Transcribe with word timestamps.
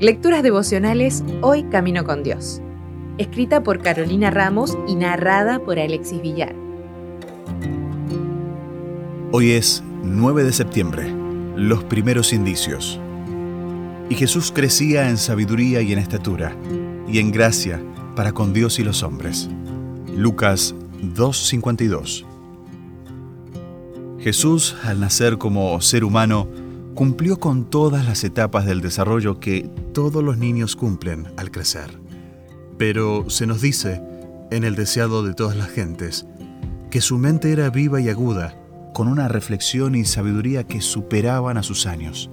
Lecturas 0.00 0.42
devocionales 0.42 1.22
Hoy 1.42 1.64
Camino 1.64 2.04
con 2.04 2.22
Dios. 2.22 2.62
Escrita 3.18 3.62
por 3.62 3.82
Carolina 3.82 4.30
Ramos 4.30 4.78
y 4.88 4.94
narrada 4.94 5.58
por 5.58 5.78
Alexis 5.78 6.22
Villar. 6.22 6.54
Hoy 9.32 9.52
es 9.52 9.82
9 10.02 10.42
de 10.42 10.52
septiembre, 10.52 11.12
los 11.54 11.84
primeros 11.84 12.32
indicios. 12.32 12.98
Y 14.08 14.14
Jesús 14.14 14.52
crecía 14.52 15.08
en 15.08 15.18
sabiduría 15.18 15.82
y 15.82 15.92
en 15.92 15.98
estatura, 15.98 16.56
y 17.06 17.18
en 17.18 17.30
gracia 17.30 17.80
para 18.16 18.32
con 18.32 18.52
Dios 18.52 18.78
y 18.78 18.84
los 18.84 19.02
hombres. 19.02 19.48
Lucas 20.16 20.74
2.52 21.02 22.24
Jesús, 24.18 24.76
al 24.82 25.00
nacer 25.00 25.38
como 25.38 25.80
ser 25.80 26.04
humano, 26.04 26.48
cumplió 26.94 27.38
con 27.38 27.70
todas 27.70 28.04
las 28.04 28.24
etapas 28.24 28.66
del 28.66 28.80
desarrollo 28.80 29.40
que 29.40 29.68
todos 29.92 30.22
los 30.22 30.38
niños 30.38 30.76
cumplen 30.76 31.28
al 31.36 31.50
crecer. 31.50 31.90
Pero 32.78 33.28
se 33.30 33.46
nos 33.46 33.60
dice, 33.60 34.02
en 34.50 34.64
el 34.64 34.74
deseado 34.74 35.22
de 35.22 35.34
todas 35.34 35.56
las 35.56 35.70
gentes, 35.70 36.26
que 36.90 37.00
su 37.00 37.18
mente 37.18 37.52
era 37.52 37.70
viva 37.70 38.00
y 38.00 38.08
aguda, 38.08 38.56
con 38.92 39.08
una 39.08 39.28
reflexión 39.28 39.94
y 39.94 40.04
sabiduría 40.04 40.64
que 40.64 40.80
superaban 40.80 41.56
a 41.56 41.62
sus 41.62 41.86
años. 41.86 42.30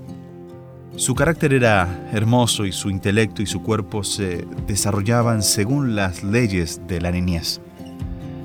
Su 0.96 1.13
carácter 1.13 1.54
era 1.54 2.10
hermoso 2.12 2.66
y 2.66 2.71
su 2.71 2.90
intelecto 2.90 3.44
y 3.44 3.46
su 3.46 3.62
cuerpo 3.62 4.04
se 4.04 4.48
desarrollaban 4.66 5.44
según 5.44 5.96
las 5.96 6.24
leyes 6.24 6.82
de 6.88 6.99
la 6.99 7.12
niñez. 7.12 7.62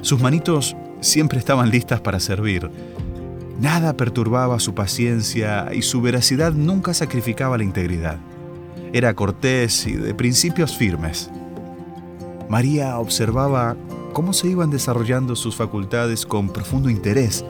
Sus 0.02 0.20
manitos 0.20 0.76
siempre 1.01 1.38
estaban 1.38 1.70
listas 1.70 2.02
para 2.02 2.20
servir, 2.20 2.70
Nada 3.61 3.97
perturbaba 3.97 4.59
su 4.59 4.74
paciencia 4.74 5.70
y 5.74 5.83
su 5.83 6.01
veracidad 6.01 6.52
nunca 6.52 6.95
sacrificaba 6.95 7.59
la 7.59 7.65
integridad. 7.65 8.19
Era 8.93 9.15
cortés 9.15 9.87
y 9.87 9.93
de 9.93 10.15
principios 10.15 10.76
firmes. 10.76 11.30
María 12.49 12.99
observaba 12.99 13.76
cómo 14.13 14.32
se 14.32 14.49
iban 14.49 14.71
desarrollando 14.71 15.37
sus 15.37 15.57
facultades 15.57 16.26
con 16.26 16.51
profundo 16.51 16.91
interés 16.91 17.45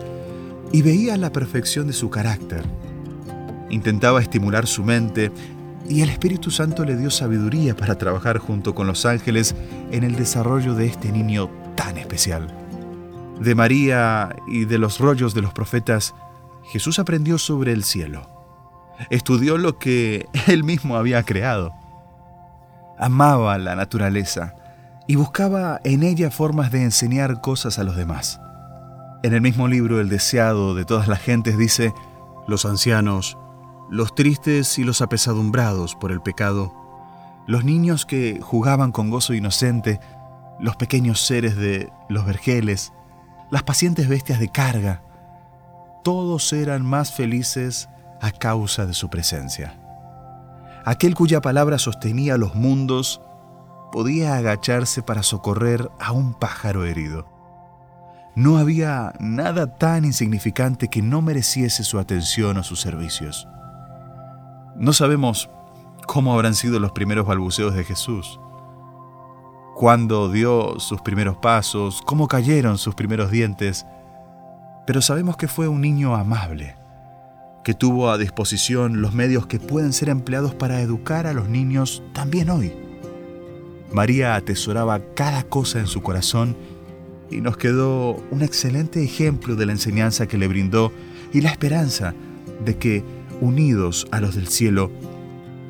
y 0.71 0.81
veía 0.81 1.17
la 1.17 1.31
perfección 1.31 1.87
de 1.87 1.93
su 1.93 2.09
carácter. 2.09 2.63
Intentaba 3.69 4.21
estimular 4.21 4.67
su 4.67 4.83
mente 4.83 5.31
y 5.89 6.01
el 6.01 6.09
Espíritu 6.09 6.51
Santo 6.51 6.85
le 6.85 6.95
dio 6.95 7.09
sabiduría 7.09 7.75
para 7.75 7.97
trabajar 7.97 8.37
junto 8.37 8.73
con 8.75 8.87
los 8.87 9.05
ángeles 9.05 9.55
en 9.91 10.03
el 10.03 10.15
desarrollo 10.15 10.75
de 10.75 10.85
este 10.85 11.11
niño 11.11 11.49
tan 11.75 11.97
especial 11.97 12.62
de 13.39 13.55
María 13.55 14.35
y 14.47 14.65
de 14.65 14.77
los 14.77 14.99
rollos 14.99 15.33
de 15.33 15.41
los 15.41 15.53
profetas, 15.53 16.13
Jesús 16.63 16.99
aprendió 16.99 17.37
sobre 17.37 17.71
el 17.73 17.83
cielo. 17.83 18.29
Estudió 19.09 19.57
lo 19.57 19.77
que 19.79 20.27
él 20.47 20.63
mismo 20.63 20.95
había 20.95 21.23
creado. 21.23 21.73
Amaba 22.97 23.57
la 23.57 23.75
naturaleza 23.75 24.55
y 25.07 25.15
buscaba 25.15 25.81
en 25.83 26.03
ella 26.03 26.31
formas 26.31 26.71
de 26.71 26.83
enseñar 26.83 27.41
cosas 27.41 27.79
a 27.79 27.83
los 27.83 27.95
demás. 27.95 28.39
En 29.23 29.33
el 29.33 29.41
mismo 29.41 29.67
libro 29.67 29.99
El 29.99 30.09
deseado 30.09 30.75
de 30.75 30.85
todas 30.85 31.07
las 31.07 31.19
gentes 31.19 31.57
dice, 31.57 31.93
los 32.47 32.65
ancianos, 32.65 33.37
los 33.89 34.15
tristes 34.15 34.77
y 34.77 34.83
los 34.83 35.01
apesadumbrados 35.01 35.95
por 35.95 36.11
el 36.11 36.21
pecado, 36.21 36.73
los 37.47 37.65
niños 37.65 38.05
que 38.05 38.39
jugaban 38.41 38.91
con 38.91 39.09
gozo 39.09 39.33
inocente, 39.33 39.99
los 40.59 40.75
pequeños 40.75 41.21
seres 41.21 41.55
de 41.55 41.91
los 42.09 42.25
vergeles, 42.25 42.93
las 43.53 43.61
pacientes 43.61 44.09
bestias 44.09 44.39
de 44.39 44.49
carga, 44.49 45.03
todos 46.03 46.51
eran 46.53 46.83
más 46.83 47.13
felices 47.13 47.87
a 48.19 48.31
causa 48.31 48.87
de 48.87 48.95
su 48.95 49.11
presencia. 49.11 49.79
Aquel 50.85 51.13
cuya 51.13 51.39
palabra 51.39 51.77
sostenía 51.77 52.35
los 52.37 52.55
mundos 52.55 53.21
podía 53.91 54.37
agacharse 54.37 55.03
para 55.03 55.21
socorrer 55.21 55.91
a 55.99 56.13
un 56.13 56.33
pájaro 56.33 56.83
herido. 56.85 57.27
No 58.35 58.57
había 58.57 59.13
nada 59.19 59.75
tan 59.75 60.03
insignificante 60.03 60.87
que 60.87 61.03
no 61.03 61.21
mereciese 61.21 61.83
su 61.83 61.99
atención 61.99 62.57
o 62.57 62.63
sus 62.63 62.81
servicios. 62.81 63.47
No 64.77 64.93
sabemos 64.93 65.51
cómo 66.07 66.33
habrán 66.33 66.55
sido 66.55 66.79
los 66.79 66.91
primeros 66.91 67.27
balbuceos 67.27 67.75
de 67.75 67.83
Jesús 67.83 68.39
cuándo 69.75 70.31
dio 70.31 70.79
sus 70.79 71.01
primeros 71.01 71.37
pasos, 71.37 72.01
cómo 72.05 72.27
cayeron 72.27 72.77
sus 72.77 72.95
primeros 72.95 73.31
dientes, 73.31 73.85
pero 74.85 75.01
sabemos 75.01 75.37
que 75.37 75.47
fue 75.47 75.67
un 75.67 75.81
niño 75.81 76.15
amable, 76.15 76.75
que 77.63 77.73
tuvo 77.73 78.09
a 78.09 78.17
disposición 78.17 79.01
los 79.01 79.13
medios 79.13 79.47
que 79.47 79.59
pueden 79.59 79.93
ser 79.93 80.09
empleados 80.09 80.53
para 80.53 80.81
educar 80.81 81.27
a 81.27 81.33
los 81.33 81.49
niños 81.49 82.03
también 82.13 82.49
hoy. 82.49 82.73
María 83.91 84.35
atesoraba 84.35 84.99
cada 85.15 85.43
cosa 85.43 85.79
en 85.79 85.87
su 85.87 86.01
corazón 86.01 86.57
y 87.29 87.41
nos 87.41 87.57
quedó 87.57 88.15
un 88.31 88.41
excelente 88.41 89.03
ejemplo 89.03 89.55
de 89.55 89.65
la 89.65 89.71
enseñanza 89.71 90.27
que 90.27 90.37
le 90.37 90.47
brindó 90.47 90.91
y 91.31 91.41
la 91.41 91.49
esperanza 91.49 92.13
de 92.63 92.77
que, 92.77 93.03
unidos 93.41 94.07
a 94.11 94.19
los 94.19 94.35
del 94.35 94.47
cielo, 94.47 94.91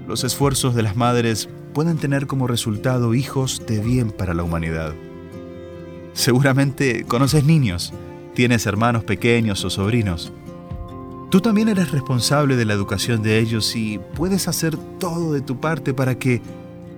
los 0.08 0.24
esfuerzos 0.24 0.75
de 0.75 0.84
las 0.84 0.96
madres 0.96 1.50
pueden 1.73 1.97
tener 1.97 2.28
como 2.28 2.47
resultado 2.47 3.13
hijos 3.13 3.63
de 3.67 3.79
bien 3.79 4.11
para 4.11 4.34
la 4.34 4.44
humanidad. 4.44 4.94
Seguramente 6.13 7.03
conoces 7.06 7.44
niños, 7.44 7.94
tienes 8.35 8.66
hermanos 8.66 9.03
pequeños 9.03 9.66
o 9.66 9.69
sobrinos. 9.69 10.31
Tú 11.29 11.41
también 11.41 11.67
eres 11.67 11.91
responsable 11.91 12.56
de 12.56 12.66
la 12.66 12.73
educación 12.73 13.23
de 13.23 13.39
ellos 13.39 13.75
y 13.75 14.00
puedes 14.16 14.47
hacer 14.47 14.78
todo 15.00 15.34
de 15.34 15.41
tu 15.41 15.59
parte 15.59 15.94
para 15.94 16.19
que 16.19 16.41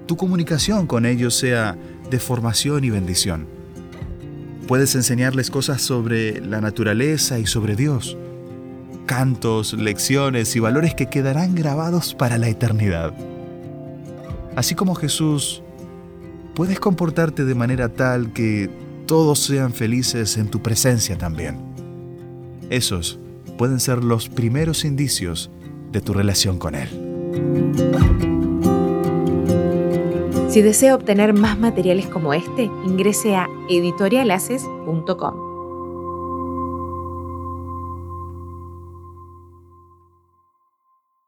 tu 0.07 0.17
comunicación 0.17 0.87
con 0.87 1.05
ellos 1.05 1.35
sea 1.35 1.77
de 2.09 2.19
formación 2.19 2.83
y 2.83 2.89
bendición. 2.89 3.47
Puedes 4.67 4.93
enseñarles 4.95 5.49
cosas 5.49 5.81
sobre 5.81 6.41
la 6.41 6.59
naturaleza 6.59 7.39
y 7.39 7.45
sobre 7.45 7.75
Dios, 7.75 8.17
cantos, 9.05 9.73
lecciones 9.73 10.55
y 10.55 10.59
valores 10.59 10.95
que 10.95 11.09
quedarán 11.09 11.55
grabados 11.55 12.13
para 12.13 12.37
la 12.37 12.49
eternidad. 12.49 13.13
Así 14.55 14.75
como 14.75 14.95
Jesús, 14.95 15.61
puedes 16.53 16.79
comportarte 16.79 17.43
de 17.45 17.55
manera 17.55 17.89
tal 17.89 18.31
que 18.33 18.69
todos 19.05 19.39
sean 19.39 19.73
felices 19.73 20.37
en 20.37 20.47
tu 20.47 20.61
presencia 20.61 21.17
también. 21.17 21.57
Esos 22.69 23.19
pueden 23.57 23.79
ser 23.79 24.03
los 24.03 24.29
primeros 24.29 24.85
indicios 24.85 25.51
de 25.91 26.01
tu 26.01 26.13
relación 26.13 26.57
con 26.57 26.75
Él. 26.75 26.89
Si 30.49 30.61
desea 30.61 30.95
obtener 30.95 31.33
más 31.33 31.59
materiales 31.59 32.07
como 32.07 32.33
este, 32.33 32.63
ingrese 32.85 33.35
a 33.35 33.47
editorialaces.com. 33.69 35.44